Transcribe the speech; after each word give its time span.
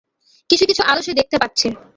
কিছু-কিছু 0.49 0.81
আলো 0.83 1.01
সে 1.01 1.11
দেখতে 1.13 1.37
পাচ্ছে। 1.41 1.67